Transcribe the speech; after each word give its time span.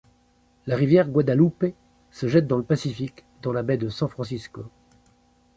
La 0.65 0.75
rivière 0.75 1.07
Guadalupe 1.07 1.75
se 2.09 2.25
jette 2.27 2.47
dans 2.47 2.57
le 2.57 2.63
Pacifique 2.63 3.23
dans 3.43 3.53
la 3.53 3.61
baie 3.61 3.77
de 3.77 3.87
San 3.89 4.09
Francisco. 4.09 4.63